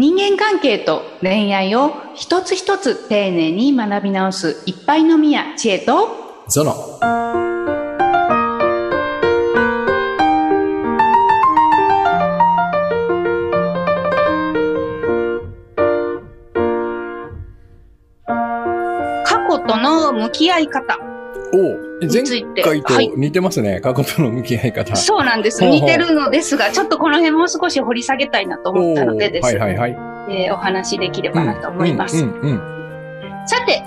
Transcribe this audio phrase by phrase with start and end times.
[0.00, 6.72] 人間関係と恋愛を一つ一つ丁寧に学び直すいっぱいのみや知恵とゾノ。
[19.24, 20.96] 過去との向き合い方。
[21.52, 22.22] お前
[22.62, 24.94] 回と似てますね、はい、過去との向き合い方。
[24.94, 25.64] そうなんです。
[25.64, 29.98] 似てるのですが、ちょっとこの辺もう少し掘り下げたいなと思ったのでですね、はいはいは
[30.28, 32.24] いえー、お話できればなと思います。
[32.24, 33.82] うんうんうんうん、さて、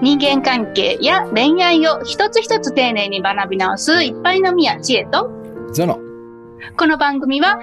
[0.00, 5.30] 人間関係や恋愛を一つ一つ丁寧に学び直すいっぱいのみや知恵と、
[5.72, 5.98] ゾノ。
[6.76, 7.58] この番組は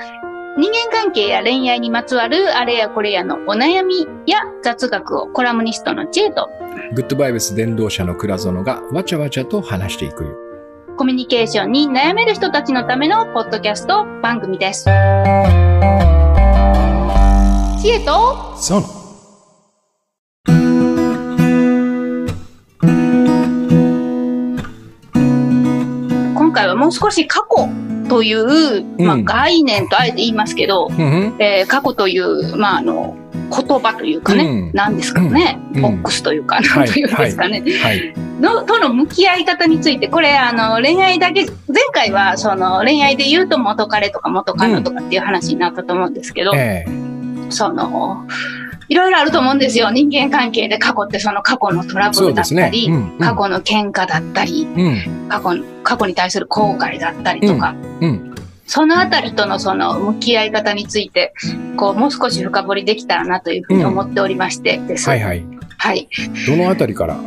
[0.57, 6.49] 人間関係や恋愛にまつわるあれやこれやのお悩みや雑学をコラムニストの知恵と
[6.95, 10.35] グッドバイブス伝道者の倉園がわちゃわちゃと話していく。
[10.97, 14.85] コミュニケーションに悩める人たちのためのポッドキャスト番組です。
[17.79, 18.87] 知恵とその
[26.33, 27.67] 今回はもう少し過去
[28.07, 33.15] という、まあ、概念とあえて言いますけど、うん、えー、過去という、まあ、あの、
[33.49, 37.79] 言葉というかね、うん、何ですかね、うん、ボックスというか、何というんですかね、はい。
[37.79, 48.25] はい、の、との向き合い方について、これ、あの、恋愛だけ、前回は、その、恋愛で言うと元彼とか元カノとかっていう話になったと思うんですけど、えー、その、
[48.89, 49.89] いろいろあると思うんですよ。
[49.91, 54.89] 人間関係で過去ってその過去のトラブルだったり、ねうんうん、過去の喧嘩だったり、う
[55.25, 61.33] ん、過去、過去に対する後悔だったりとか、うん、そのあたりとのその向き合い方について、
[61.75, 65.09] こう、もう少し深掘りできたらなというふうに思っておりましてです。
[65.09, 65.45] はいはい。
[65.77, 66.07] はい。
[66.45, 67.17] どのあたりから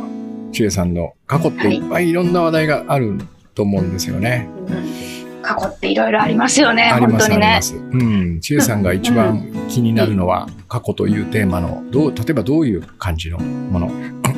[0.51, 3.19] 千恵さんの過去っていっぱいいろんな話題がある
[3.55, 4.49] と思うんですよね。
[4.67, 5.20] うん、
[5.55, 7.59] 過去っていろいろありますよね、本当にね。
[7.91, 8.39] うん。
[8.41, 13.91] 千恵さんが一番気になるのは、過去というテーマの、どう、例えばどういう感じのもの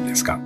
[0.08, 0.40] ですか？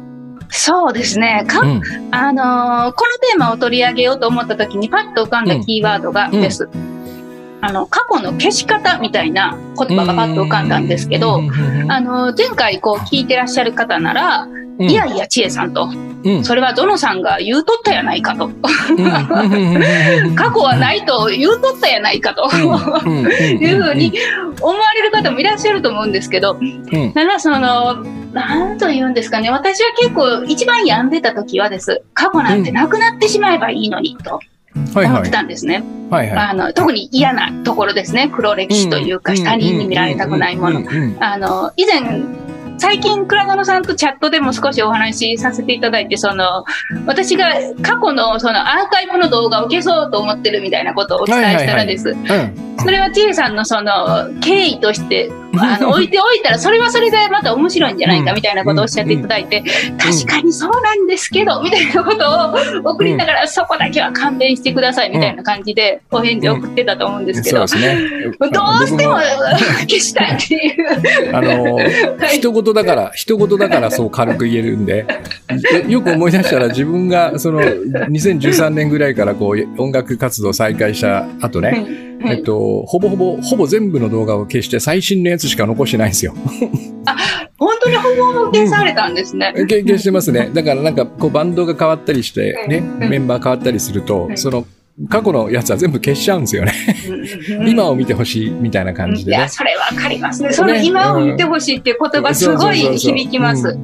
[0.50, 1.46] そうですね。
[1.48, 6.64] か、うん、あのー、このテーマを取り上げようと思った時にパッと浮かんだキーワードがです。
[6.64, 6.72] うん。
[6.92, 6.98] うん
[7.60, 11.42] あの、過去の消し方みたいな言葉がパッと浮かんだんですけど、
[11.88, 14.48] あの、前回こう聞いてらっしゃる方なら、
[14.80, 15.90] いやいや、千恵さんと、
[16.44, 18.50] それはどのさんが言うとったやないかと。
[20.36, 22.50] 過去はないと言うとったやないかと。
[22.56, 24.14] いうふうに
[24.62, 26.58] 思われる方もいらっしゃると思うんですけど、
[27.14, 34.40] ただその、なんと言うんですかね、私は結構一番病んでた時はです、過去なんてなくなってしまえばいいのにと。
[34.96, 35.84] 思ってたんですね。
[36.10, 38.32] はいはい、あの特に嫌なところですね。
[38.34, 40.84] 黒歴史というか、他人に見られたくないもの。
[41.20, 42.22] あの、以前、
[42.78, 46.64] 最近、倉野さんとチャットでも少しお話しさせていただいて、その、
[47.06, 52.16] 私が過去のそのアーカイブの動画を消そうと思ってるみたいなことをお伝えしたらです。
[52.80, 55.30] それは T さんのその経緯として、
[55.60, 59.64] あの、置いておいたら、それはそれでまた面白いんじゃないかみたいなことをおっしゃっていただいて、
[59.98, 67.68] 確かにそうなんですけど、みたいなことを送りながら、そこだけは勘弁してくださいみたいな感じでお返事を送ってたと思うんですけど、 どう
[68.88, 71.36] しても消したいっていう。
[71.36, 71.80] あの、
[72.30, 75.06] 一言だから、一言だからそう軽く言えるんで、
[75.88, 86.34] よく思い出したら自分がその2013年ぐらいからこう音楽活動再開した後ね、えっと、ほぼほぼ、ほぼ全部の動画を消して最新のやつしか残してないんですよ。
[87.06, 87.16] あ、
[87.58, 89.54] 本当にほぼ消されたんですね。
[89.56, 90.50] うん、消してますね。
[90.54, 94.66] だからなんか、こうバンドが変わったりして、ね、メンバー変わったりすると、その
[95.10, 96.74] 過去のやつは全部消しちゃうんですよね。
[97.68, 100.52] 今を見てほしいみたいな感じで、ね、いや、それわかりますね。
[100.52, 103.78] その今を見てほしいっていう言葉すごい響きます。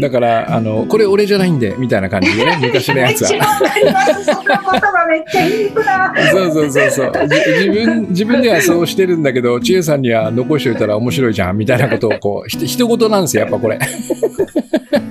[0.00, 3.38] だから、あの、これ俺じゃないんで、みたいな感じでね、 昔のやつは。
[3.38, 4.24] わかります。
[4.24, 6.14] その言葉めっちゃいいな。
[6.30, 7.12] そうそうそうそう。
[7.24, 13.80] 自分、自分ではそうしてるんだけど、千恵さんには残しておいたら面白いじゃん、みたいなことをこう、ひ、一言なんですよ、やっぱこれ。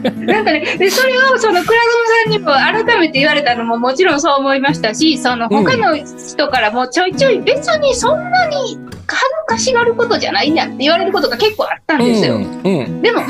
[0.04, 8.78] なんかね、で、それをその倉園さんにも改めて言われたのももちろんそう思いましたし、その他の人からもちょいちょい別にそんなに
[9.08, 12.36] 恥ずかしがることじゃないやんって言われることが結構あったんですよ。
[12.36, 13.22] うんうん、でも、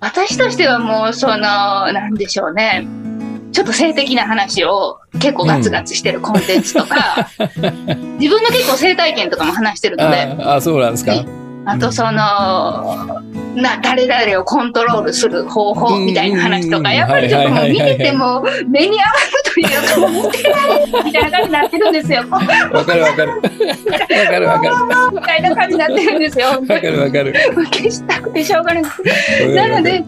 [0.00, 2.86] 私としてはもう、その、なんでしょうね。
[3.50, 10.16] ちょっと性的な話を結構ガツガツしてるコンテンツとか、うん、自分の結構性体験とかも話してるので。
[10.44, 11.14] ああ、そうなんですか。
[11.70, 12.10] あとその、
[13.54, 22.24] な、誰々をコントロールする方法みたいな話とか、やっぱりちょっともう見てても目に合わるというか、もう見てないみたいな感じになってるんですよ。
[22.30, 23.32] わかるわかる。
[23.32, 24.74] わかるわかる。
[25.12, 26.46] みたいな感じになってるんですよ。
[26.48, 27.34] わかるわかる。
[27.66, 28.82] 消したくてしょうがない。
[29.54, 30.02] なので、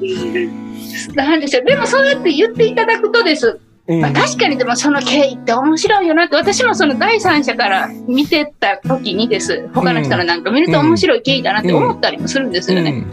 [1.15, 1.65] なんでしょう。
[1.67, 3.61] でもそうやって言っていただくとです。
[3.99, 13.05] まあ、確かにでもその経緯って面白いよなって、私もその第三者から見てた時にです、他の人のなんか見ると面白い経緯だなって思ったりもするんですよね。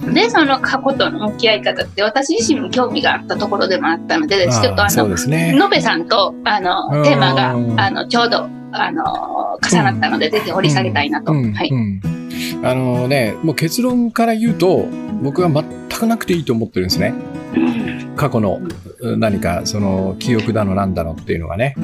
[0.00, 11.32] で、その過去との向き合い方って、私自身も興味があったところでもあったので、ちょっとあの、ね、のべさんと、あの、テーマが、あの、ちょうど、あの、重なったので、ぜひ掘り下げたいなと。
[11.32, 11.70] はい。
[12.62, 14.86] あのね、もう結論から言うと、
[15.22, 17.14] 僕は全くなくていいと思ってるんですね。
[18.16, 18.60] 過去の
[19.02, 21.74] 何かその記憶だのなんだのっていうのがね、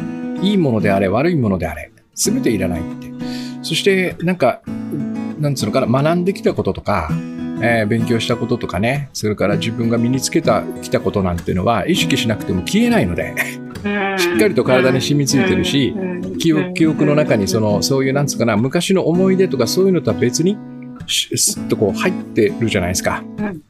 [0.42, 3.12] いいものであれ、悪いものであれ、すべていらないって。
[3.62, 4.60] そして、なんか、
[5.38, 7.10] なんつうのかな、学んできたこととか、
[7.60, 13.34] えー、勉強したこととかね、それから自分が身につけた、きたことなんていうのは意識しなくても消えないので、
[14.18, 15.94] しっかりと体に染みついてるし、
[16.38, 20.58] 記憶記憶の中にその、そういうなんつうかな、昔の思い出とかそういうのとは別に、
[21.06, 23.22] スッとこう入ってるじゃないですか。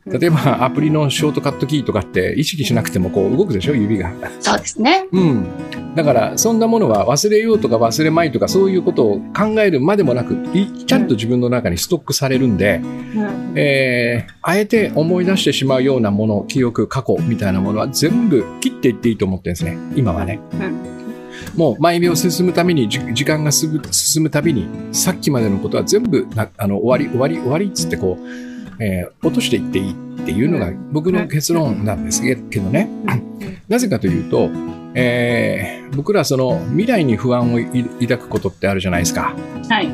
[0.07, 3.75] 例えばアプリのショートカットキーとかって意識しなくてもこう動くでしょ？
[3.75, 4.13] 指が。
[4.41, 5.07] そうですね。
[5.13, 5.47] うん。
[5.95, 10.37] だからそんなものは忘れようとか忘れまいとかそういうことを考えるまでもなく、
[10.87, 19.77] ちゃんと自分の中にストックされるんで、うん、えー、あえて思い出してしまうようなもの、記憶、過去みたいなものは全部切っていっていいと思ってるんですね。
[19.97, 20.39] 今はね。
[20.53, 20.96] うん
[21.57, 23.81] もう毎秒進むために、時間が進
[24.23, 29.95] むたびに、さっきまでのことは全部な、あの、終わり、終わり、終わりっつってこう、えー、落としていっていいっ
[30.25, 32.89] ていうのが僕の結論なんですけどね。
[33.69, 34.51] なぜかというと、
[34.95, 37.59] えー、僕らその未来に不安を
[38.01, 39.35] 抱くことってあるじゃないですか。
[39.69, 39.89] はい。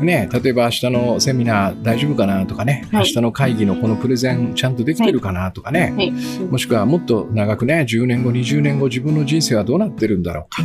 [0.00, 6.10] ね、例えば明日のセミナー大丈夫かなとかね、はい、明日の会議のこのプレゼンちゃんとできてるかなとかね、はい、
[6.42, 10.62] もしくはもっと長くね、10年後、20年後自分の人生はどうなってるんだろうか。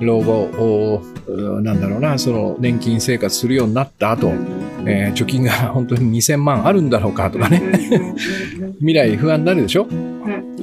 [0.00, 1.02] 老後、
[1.62, 4.32] なんだろうな、その年金生活するようになった後、
[4.86, 7.62] えー、貯金が本当に2000万あるんだろうかとかね。
[8.80, 9.86] 未来不安になるでしょ？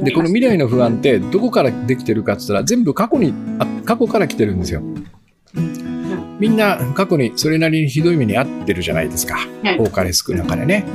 [0.04, 3.34] で、この未来の不安ってどこからできてるかって言ったら全部過去に、
[3.86, 4.82] 過去から来てるんですよ。
[6.40, 9.38] みんな過去にそれなりにひどい目に遭ってるじゃないですか。
[9.80, 10.86] 多かれ少なかれね。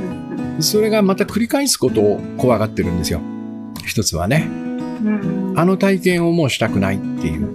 [0.59, 3.21] それがまた繰り返すことを怖がってるんですよ。
[3.85, 4.47] 一つはね。
[5.55, 7.47] あの体験をもうしたくないっていう。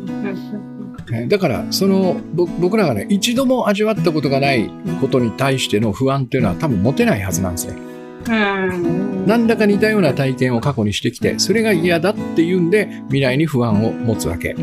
[1.28, 4.70] だからその僕らがね一度も味わったことがない
[5.00, 7.76] ことに対しての不安っていうのは多分持てないはずなんですね。
[9.26, 14.54] 何らか似たような体験を過去にしてきてそれが嫌だっていうんで未来に不安を持つわけ。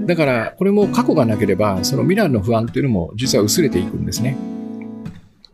[0.00, 4.36] だからこれも過去がなければその未来の不安っていうのも実は薄れていくんですね。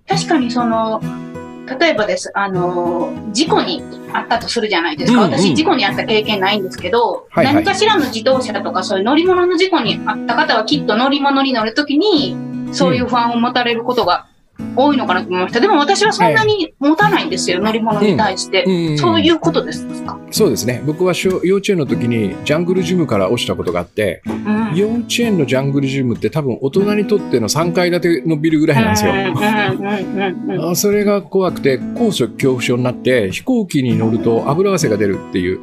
[0.07, 1.01] 確かにその
[1.67, 3.83] 例えばです、あの、事故に
[4.13, 5.21] あったとするじゃないですか。
[5.21, 12.37] うんうん、私、事故にあった経験ないんですけど、はいはい、何かしらの自動車とかそういう乗り物の事故にあった方はきっと乗り物に乗るときに、
[12.73, 14.27] そういう不安を持たれることが
[14.77, 15.61] 多いのかなと思いました。
[15.61, 20.19] でも私はそんなに持たないんですよ、乗り物に対して、うんうん、そういうことですか？
[20.31, 20.83] そうですね。
[20.85, 21.15] 僕は
[21.45, 30.75] 幼稚園の時にジャングルジムから落ちたことがあって、うん、幼稚園のジャングルジムって多分大人にとっての3階建てのビルぐらいなんですよ。
[30.75, 35.61] それが怖くて高所恐怖症になって飛行機に乗ると油汗が出るっていう、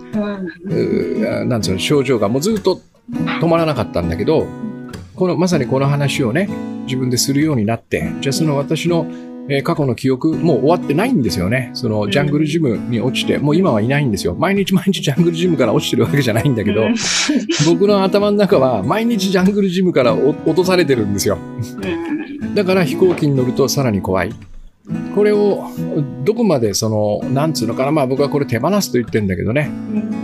[1.43, 4.47] うなんつうの症状がもうずっと止まらなかったんだけど、
[5.21, 6.49] このまさにこの話をね、
[6.85, 9.05] 自分でするようになって、じゃあその私の、
[9.49, 11.69] えー、過去の記憶、もう終わってないんですよね。
[11.75, 14.33] そのジャングルジムに落ちて、もう今はいないんですよ。
[14.33, 16.87] 毎日毎日 ジャングルジムから落ちてるわけじゃないんだけど、
[17.67, 21.37] 僕の頭の中は毎日ジャングルジムから落とされてるんですよ。
[22.55, 24.33] だから飛行機に乗るとさらに怖い。
[25.13, 25.65] これを
[26.25, 29.69] どこまでその、なんつうのかな、まあ僕はこれ手放すと言ってるんだけどね。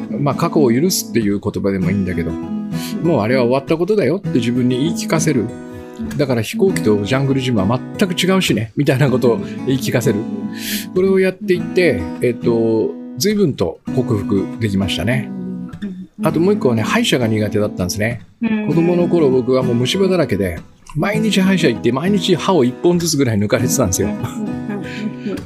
[0.10, 2.32] まあ過去を許すっていう言葉でもいいんだけど、
[3.04, 5.46] もうあれは終わったことだよって自分に言い聞かせる。
[6.16, 10.20] だから飛行機とジャングルジムは全く違うしね、みたいなことを言い聞かせる。
[10.94, 15.30] これをやっていって、えっと、随分と克服できましたね。
[16.24, 18.22] あともう一個はね、歯医者が苦手だったんですね。
[18.68, 20.60] 子供の頃僕はもう虫歯だらけで、
[20.96, 24.10] 毎日歯医者行って毎日歯を1本ずつぐらい抜かれてたんですよ。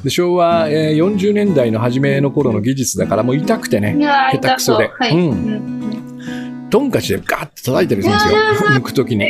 [0.04, 4.88] で昭和、えー、40年代の初めの頃の技術だからもう痛くてね、下手くそで。
[4.88, 5.81] はい、うん
[6.72, 8.38] トンカチでガーって叩いてるんですよ。
[8.70, 9.28] 抜くときに。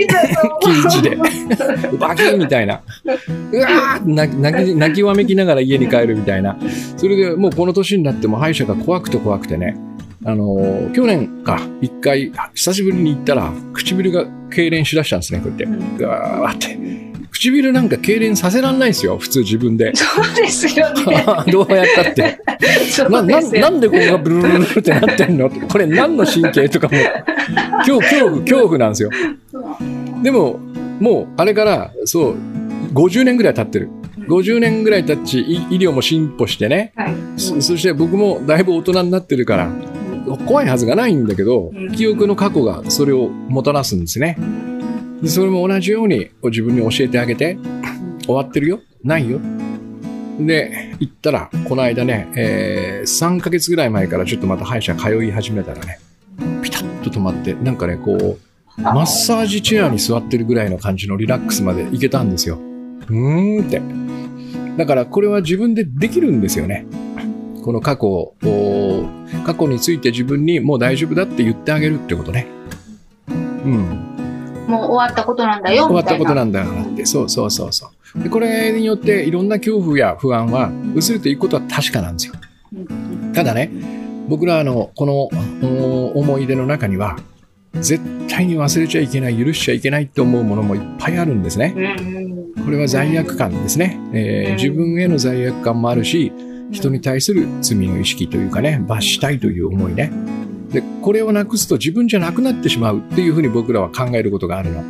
[0.60, 1.16] 禁止で。
[1.98, 2.80] バキンみたいな。
[3.04, 6.56] うわーって泣き泣きわめきながら家に帰るみたいな。
[6.96, 9.76] それでもうこの年になっても歯医者が怖くて怖くてね。
[10.24, 16.04] あのー、去年か、一回、久しぶりに行ったら、唇が痙攣しだしたんですね、こうやって。
[16.04, 17.11] ガーって。
[17.50, 19.92] 唇なんか痙攣させらんないですよ、普通自分で。
[19.96, 21.24] そうですよね。
[21.50, 22.38] どうやったって。
[23.10, 26.94] なななんでここがブルルルってなってんのこれ何の神経とかも、
[27.84, 29.10] 恐怖、恐怖、恐怖なんですよ。
[30.22, 30.60] でも、
[31.00, 32.36] もう、あれから、そう、
[32.94, 33.88] 50年ぐらい経ってる。
[34.28, 39.70] 50年ぐらい経ち、医療も進歩してね、はい、そそして僕もだいぶ大人になってるから、
[40.46, 44.38] 怖いはずがないんだけど、記憶の過去がそれをもたらすんですね。
[45.22, 47.56] でそれも同じように自分に教えてあげて、
[48.24, 48.80] 終わってるよ？
[49.04, 49.40] ないよ？
[50.40, 56.00] で、行ったら、この間ね、えー、3ヶ月ぐらい前からちょっとまた歯医者通い始めたらね、
[56.62, 58.38] ピタッと止まって、なんかね、こう、
[58.80, 62.56] マッサージチェアに座ってるぐらいの感じのリラックスまで行けたんですよ。
[62.56, 63.82] うーんって。
[64.76, 66.86] だからこれは自分でできるんですよね。
[67.62, 68.34] この過去を、
[69.44, 72.46] 過去について自分にもう大丈夫だって言ってあげるってことね。
[73.28, 73.32] う
[73.68, 74.11] ん。
[74.72, 77.04] もう終わったことなんだよ終わったことなんだよって。
[77.06, 78.22] そうそうそうそう。
[78.22, 82.34] でこれによっていろんな恐怖や不安は薄れていくことは確かなんですよ。
[83.34, 83.70] ただね、
[84.28, 85.24] 僕らのこの
[86.08, 87.16] 思い出の中には、
[87.74, 91.74] 絶対に忘れちゃいけない、許しちゃいけないって思うものもいっぱいあるんですね。
[92.64, 93.98] これは罪悪感ですね。
[94.12, 96.32] えー、自分への罪悪感もあるし、
[96.70, 100.12] 人に対する罪の意識というかね、罰したいという思いね。
[100.72, 104.82] で、これをなくすと自分じゃなくなってしまうっていうふうに僕らは考えることがあるの。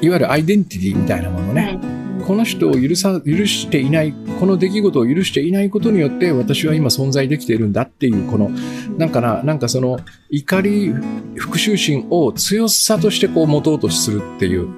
[0.00, 1.78] いわゆるアイデンティティみたいなものね。
[2.26, 8.50] この人を許さ、許していない、この出来事を許していないことによって私は今存在できているんだっていう、この、
[8.98, 9.98] なんかな、なんかその
[10.28, 10.92] 怒り、
[11.36, 14.68] 復讐心を強さとしてこう持とうとするっていう、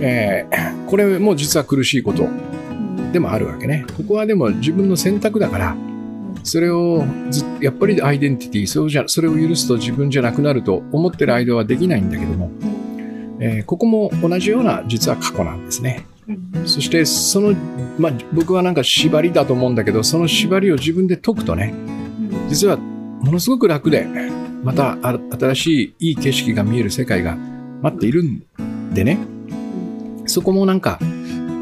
[0.00, 2.28] えー、これも実は苦しいこと
[3.12, 3.84] でもあるわけね。
[3.96, 5.76] ここはでも自分の選択だから、
[6.44, 7.02] それを
[7.60, 12.50] やっぱりアイデンティティそうじゃそれを許すと自分じゃなくなると思ってる間はできないんだけども、
[13.40, 16.06] えー、ここも同じような実は過去なんですね。
[16.66, 17.54] そしてその、
[17.98, 21.74] まあ、僕はなんか縛りだと思うんだけどその縛りを自分で解くとね
[22.48, 24.06] 実はものすごく楽で
[24.62, 27.36] また新しいいい景色が見える世界が
[27.82, 29.18] 待っているんでね。
[30.26, 30.98] そこもなんか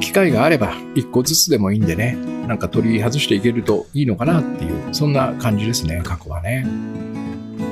[0.03, 6.67] 機会があれば一個ずつでもいいんでねなんか取り外していけるといいのかなっていう、そんな感じですね、過去はね。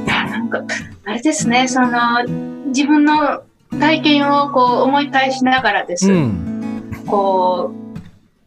[0.07, 0.63] なんか、
[1.05, 2.25] あれですね、その、
[2.67, 3.43] 自分の
[3.79, 6.11] 体験をこう思い返しながらです。
[6.11, 7.73] うん、こ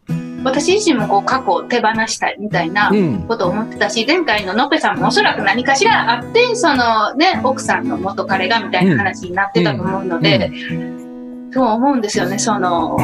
[0.09, 0.13] う、
[0.43, 2.91] 私自身もこう過去を手放したいみたいな
[3.27, 12.97] ことを思ってたし、うん、前回ののぺさんもおそらく何かしらあって、そのね、奥さんの元彼がみたいな話になってたと思うので、うん、そう思うんですよね、その、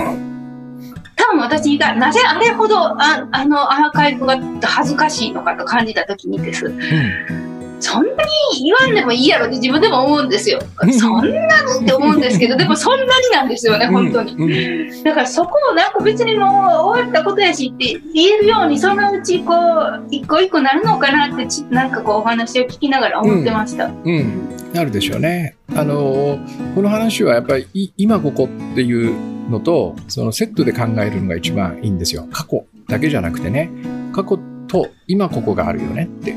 [1.30, 6.66] 多分私がなぜあれほどああのアーカイブが恥ずかしいのかと感じた時にです。
[6.66, 7.50] うん
[7.82, 10.60] そんなに言わんでもいいやろって自分でも思うんですよ。
[11.00, 15.04] そんなにって思うんですけど、でもそんなになんですよね、本当に。
[15.04, 23.86] だからそこをなんか別にもう終わったことやしって言えるように、そのうちこう、一個一個なるのかなって、なんかこうお話を聞きながら思ってました。
[23.86, 25.56] うん、うん、なるでしょうね。
[25.74, 26.38] あの
[26.76, 32.28] この話はやっぱり今ここっていうのと、そのセットで考えるのが一番いいんですよ。
[32.32, 33.70] 過去だけじゃなくてね、
[34.14, 36.36] 過去と今ここがあるよねって。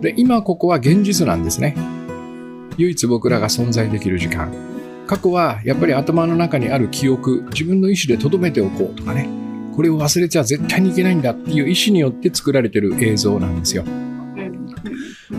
[0.00, 1.76] で、今ここは現実なんですね。
[2.78, 4.52] 唯一僕らが存在できる時間。
[5.06, 9.28] 過去はやっぱり頭の中にある記憶、自分の意思で留めておこうとかね。
[9.74, 13.84] これを忘れちゃ絶対にいけないんだっていう意思によって作られてる映像なんですよ。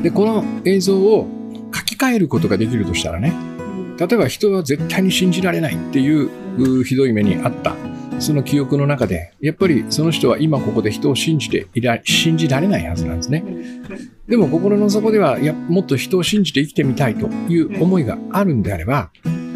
[0.02, 1.28] で、この映像を
[1.74, 3.34] 書き換えることができるとしたらね、
[4.00, 7.76] 例えば人は絶対に信じられないっていうひどい目にあった。
[8.20, 13.44] その記憶の中でやっぱりその人は今ここで人を信じていら信じられないはずなんですね。
[14.28, 19.12] でも心の底ではいやもっと人を信じて生きてみたいという思いがあるんであれば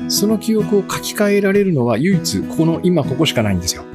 [0.10, 3.86] その記憶を書き換えられるのは唯一この今ここしかないんですよ。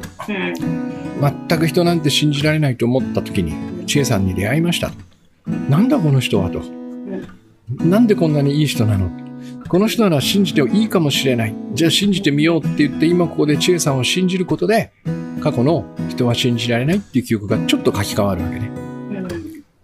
[1.21, 4.93] 全く人なんて信じられないと思った時に千恵さんに出会いました。
[5.69, 6.63] なんだこの人はと。
[7.85, 9.22] なんでこんなにいい人なの
[9.69, 11.55] この人なら信じていいかもしれない。
[11.73, 14.93] じゃあ信じてみようって言って今ここで知恵さんを信じることで
[15.43, 18.71] 過去の人は信じられないっていう記憶がちょっと書き換わるわけね。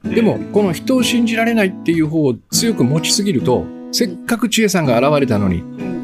[0.04, 5.62] でもこの人を信じられないっていう方を強く持ちすぎるとせっかく知恵さんが現れたのに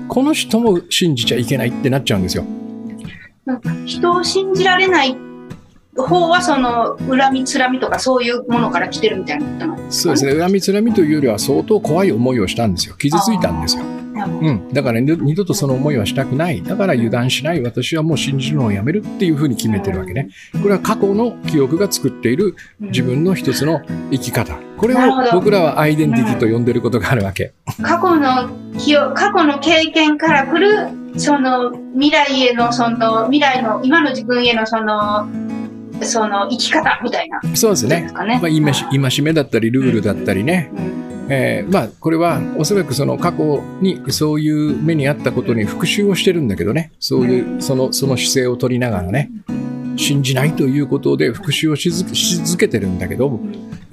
[0.09, 2.45] この人も信じちゃいけないってなっちゃうんですよ。
[3.85, 5.17] 人を信じられない
[6.03, 10.43] 方はその恨みつらみとかそういうものから来てるみたいなことなんですか、ね、そうですね。
[10.43, 12.97] 恨みつらみというよりは相当怖い思いをしたんですよ。
[12.97, 13.85] 傷ついたんですよ。
[14.15, 16.63] うん、だから二度とその思いはしたくない。
[16.63, 17.63] だから油断しない。
[17.63, 20.29] 私はもう信じるのをやめるっていうふうに決めてるわけね。
[20.63, 24.57] これは過去の記憶が作っている自分の一つの生き方。
[24.79, 24.99] これを
[25.33, 28.49] 僕らはアイデンティティと呼んでることがあるわけ、過去の
[28.79, 35.27] 記憶過去の経験から来るその未来へのその未来の今の自分へのその
[36.05, 38.11] その生き方みたいな、そうですね。
[38.13, 40.71] まあ、戒めだったり、ルールだったりね。
[41.29, 46.93] えー、まあ、これはおそらくその過去にそういう目にあったことに復讐をしてるんだけどね。
[47.01, 49.31] そういう、その、その姿勢を取りながらね。
[49.97, 53.41] 信じないということで復讐をし続けてるんだけど、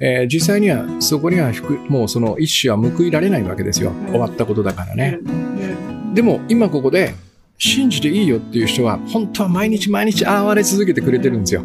[0.00, 1.52] えー実際にはそこには
[1.88, 3.92] もうその一種は報いられないわけですよ。
[3.92, 5.18] ん終わったことだからね。
[5.24, 7.14] うんでも今ここで
[7.64, 11.64] 信じていいよっていう人は本当は毎日毎日哀れ続けてくれてるんですよ。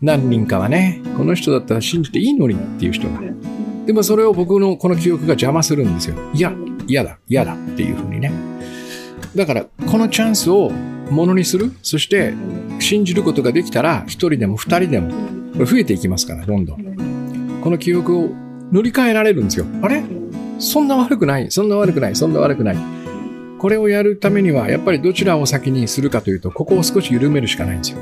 [0.00, 3.20] 何人かはね、この人だったら信じていいのにっていう人が。
[3.86, 6.14] でもそれを僕のこの記憶が邪魔するんですよ。
[6.32, 6.54] いや、
[6.86, 8.30] 嫌だ、嫌だっていうふうにね。
[9.34, 10.70] だから、このチャンスを
[11.10, 11.72] ものにする。
[11.82, 12.32] そして、
[12.78, 15.10] 信じることができたら、一人でも二人でも、
[15.54, 17.60] これ増えていきますから、どんどん。
[17.62, 18.30] この記憶を
[18.70, 19.66] 乗り換えられるんですよ。
[19.82, 20.04] あれ？
[20.60, 22.76] そんな悪くない、そんな悪くない、そんな悪くない。
[23.58, 27.98] これをやるためには、やっぱりどちらを先にするかというと、ここを少し緩めるしかないんですよ。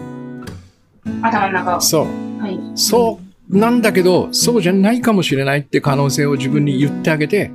[1.23, 1.80] 頭の中を。
[1.80, 2.40] そう。
[2.40, 2.58] はい。
[2.75, 3.25] そう
[3.58, 7.50] なんだけど、そうじゃないかもしれないって可能性を自分に言ってあげて、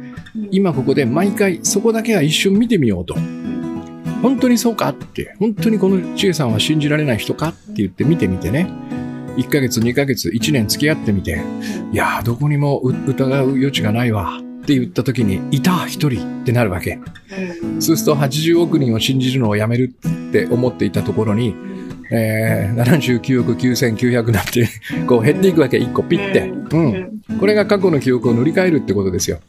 [0.51, 3.15] 今ここで毎回そこだけは一瞬見てみようと。
[4.21, 8.69] 本当にそうかって、本当にこの千恵さんは信じられない人かって言って見てみてね。
[9.37, 11.41] 1ヶ月、2ヶ月、1年付き合ってみて、
[11.91, 16.99] いやー、どこにもう疑う余地がないわって言った時に、いた、一人ってなるわけ。
[17.63, 19.95] うんそうすると80億人を信じるのをやめる
[20.29, 21.55] って思っていたところに、
[22.11, 24.67] えー、79億9900なって、
[25.07, 26.49] こう減っていくわけ、1個ピッて。
[26.49, 27.21] うん。
[27.39, 29.39] これが過去の記憶を塗り替えるってことですよ。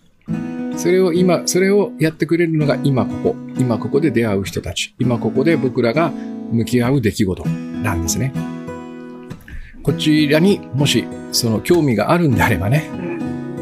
[0.76, 3.36] それを今、それをやってくれるのが今ここ。
[3.58, 4.94] 今ここで出会う人たち。
[4.98, 8.32] 今ここで僕らが向き合う出来事なんですね。
[9.82, 13.10] こちらにもしその興味があるんであればね、うん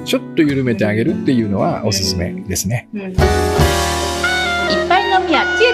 [0.08, 2.88] ちょっと緩めてあげるっていうのはおすすめですね。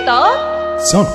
[0.05, 0.79] と？
[0.81, 1.07] そう。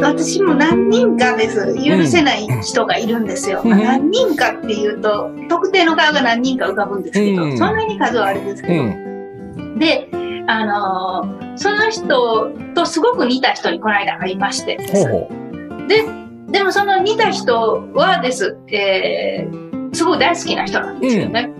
[0.00, 1.74] 私も何人かです。
[1.76, 3.62] 許せない人がいるんですよ。
[3.64, 8.82] うんまあ何人かっていうと、特定の顔が何人か浮かぶんですけど、うんそんなに数はあれですけど。
[8.82, 9.78] うん。
[9.78, 10.08] で、
[10.46, 16.04] あのーその人とすごく似た人にこの間会いましてですほうほで、
[16.52, 21.50] でもその似た人はです、えーすごい大好きな人なんですよね。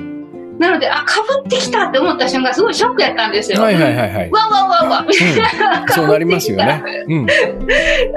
[0.59, 3.57] なので、あ、被ってきたって思った瞬間、すごいショックやったんですう。
[3.57, 3.63] よ。
[3.63, 4.31] はいはいはいはい。
[4.31, 5.83] わわわわみたいな。
[5.83, 6.83] うん、そうなりますよね。
[7.09, 7.27] うん。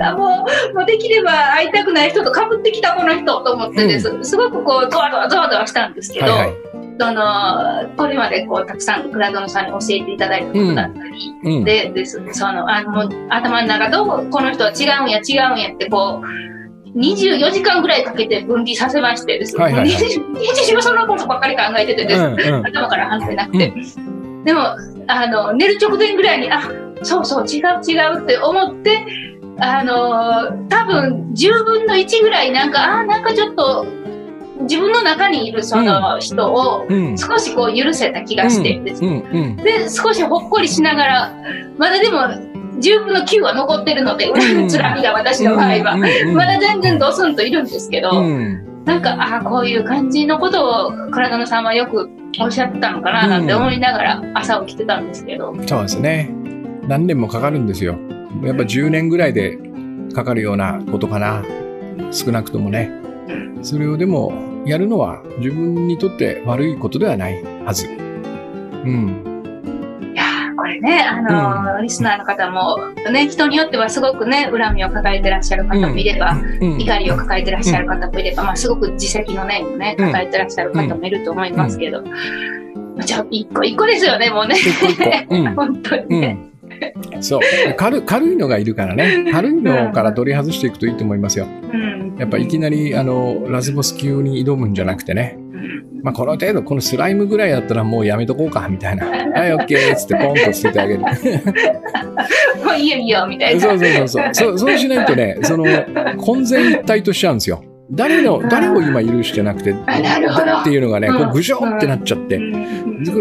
[0.04, 4.12] あもう、もうできれば会いたくない人と被ってきたこの人と思ってです。
[4.24, 6.52] すごくこう、ゾワゾワゾワゾワしたんですけど、はいはい。
[7.00, 11.64] その、これまでこう、たくさんクラドノさんに教えていただいたことだったり、うん。
[11.64, 16.51] でですね、その、あの、頭の中どうこの人は違うんや違うんやってこう、
[16.96, 19.90] 24時間ぐらいかけて分離させましてですね、はいはいはい。
[19.90, 22.68] 日中そのことばっかり考えててです、うんうん。
[22.68, 23.74] 頭から離れなくて。
[24.44, 24.62] でも、
[25.08, 26.70] あの、寝る直前ぐらいに、あ、
[27.04, 29.06] そうそう、違う違うって思って、
[29.60, 33.86] あの、多分10分の1ぐらいなんか、あ、なんかちょっと、
[34.62, 37.18] 自分の中にいるその人をうん。
[37.18, 39.24] 少しこう許せた気がしてですね。
[39.32, 39.56] うんうん。
[39.58, 41.36] で、少しほっこりしながら、
[41.78, 42.51] まだでも、
[42.82, 45.94] 10分の9は残ってるので、うんつらみが私の場合は。
[45.94, 48.84] うんまだ全然ドスンといるんですけど、うん。
[48.86, 55.54] なんか、ああ、こういう感じのことを、体野さんはよくおっしゃってたのかな、なんて思いながら朝起きてたんですけど。
[55.68, 56.30] そうですね。
[56.88, 57.98] 何年もかかるんですよ。
[58.44, 59.60] やっぱ10年ぐらいで
[60.16, 61.44] かかるようなことかな。
[62.12, 62.92] 少なくともね。
[63.62, 64.34] それをでも、
[64.66, 67.88] やるのは自分にとって悪いことではないはず。
[67.88, 69.31] うん。
[70.80, 72.78] ね、あのーリスナーの方も、
[73.12, 76.32] ね、人によってはすごくね、恨みを抱えてらっしゃる方もいれば、
[76.62, 76.80] うん。
[76.80, 82.04] 怒りを抱えてらっしゃる方もいれば、まあ、すごく自責の念をね、うん抱えてらっしゃる方もいると思いますけど、
[83.06, 84.56] じゃあ、一個一個ですよね、もうね。
[85.56, 86.28] 本当にうね。
[86.34, 86.52] ん。
[87.22, 87.40] そう。
[87.78, 89.32] 軽軽いのがいるからね。
[89.32, 91.48] 軽いのから取り外していくといいと思いますよ。
[91.74, 92.16] うん。
[92.18, 95.38] やっぱいきなり、あの、ラスボス級に挑むんじゃなくてね。
[95.62, 99.06] うんまあ、この程度、このスライムぐらいだったらもうやめとこうか、みたいな。
[99.08, 101.00] はい、オッケーっつってポンと捨ててあげる。
[101.00, 101.08] も
[102.72, 103.62] ういいよいいよ、みたいな。
[103.62, 104.60] そうそうそうそう。
[104.60, 105.66] そうしないとね、その、
[106.18, 107.64] 混然一体としちゃうんですよ。
[107.92, 109.76] 誰の、誰を今許してなくて、っ
[110.64, 112.40] ていうのがね、こうぐしょってなっちゃって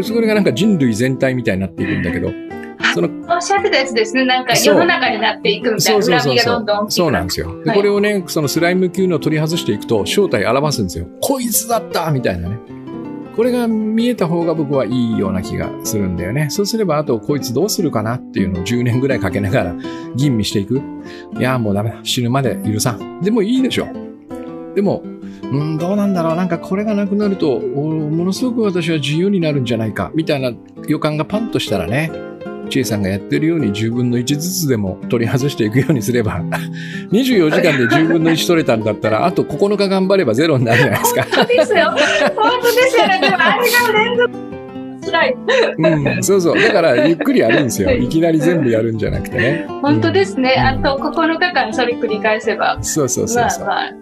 [0.02, 2.30] それがなんか人類全体みたいになっていくんだけど、
[2.94, 4.24] その、おっしゃってたやつですね。
[4.24, 6.02] なんか世の中になっていくみたいな。
[6.02, 7.62] そうそうそうそうどんどん大きくそうなんですよ。
[7.64, 11.06] で、はいこれをね、そのスライム級の取り外していくと、正体表すんですよ。
[11.20, 12.58] こいつだったみたいなね。
[13.36, 16.50] これが見えた方が僕はいいような気がするんだよね。
[16.50, 19.74] そうすれば、あとこいつどうするかなっていうのを10年ぐらいかけながら
[20.14, 20.82] 吟味していく。
[21.38, 22.00] いや、もうダメだ。
[22.02, 23.20] 死ぬまで許さん。
[23.22, 23.86] でもいいでしょ。
[24.74, 25.02] でも、
[25.52, 26.36] うん、どうなんだろう。
[26.36, 30.10] なんかこれがなくなると、おものすごく私は自由になるんじゃないか。
[30.14, 30.52] みたいな
[30.86, 32.12] 予感がパンとしたらね、
[32.70, 36.40] チエさんがやってるように10分の1ずつでも取り外していくようにすれば、
[37.12, 41.22] 24時間で10分の1取れたんだったら、あと9日頑張ればゼロになるじゃないですか。
[41.30, 41.94] 本当ですよ。
[42.36, 43.20] 本当ですよね。
[43.20, 44.60] でもあれが連続
[45.02, 45.36] 辛い。
[45.78, 46.60] うん、そうそう。
[46.60, 47.90] だから、ゆっくりやるんですよ。
[47.90, 49.66] いきなり全部やるんじゃなくてね。
[49.82, 50.54] 本当ですね。
[50.54, 52.78] あと9日間それ繰り返せば。
[52.82, 53.66] そうそうそうそう。
[53.66, 53.92] まあ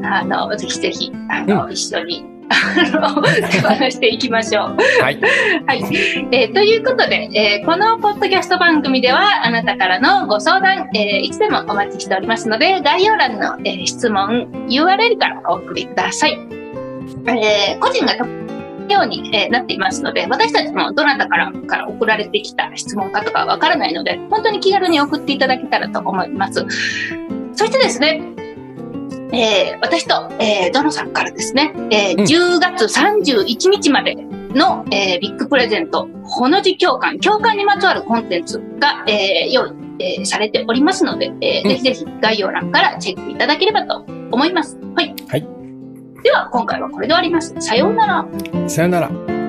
[0.00, 3.22] まあ、あの、ぜひぜひ、あの、うん、一緒にあの、
[3.62, 4.76] 話していきましょう。
[5.02, 5.20] はい。
[5.66, 5.82] はい。
[6.32, 16.38] えー、ということで、えー、このポッドキャスト番組では、あなたからのご相談、えー、いつでもお待ちしておりますので、概要欄の、えー、質問、URL からお送りください。
[17.26, 18.14] えー、個人が
[18.92, 26.66] ように、えー、なっていますので、私たちもどなたからから送られてきた質問かとかわからないので、本当に気軽に送っていただけたらと思います。
[27.54, 28.22] そしてですね、
[29.32, 44.78] えー、私と、えー、ドノさんからですね、えー、うん、10月31日までの、えー、ビッグプレゼント、ほの字共感、共感にまつわるコンテンツが、えー、用意、えー、されておりますので、えー、うん、ぜひぜひ概要欄からチェックいただければと思います。
[44.94, 45.14] はい。
[45.28, 45.48] はい。
[46.22, 47.54] では、今回はこれで終わります。
[47.60, 48.68] さようなら。
[48.68, 49.39] さようなら。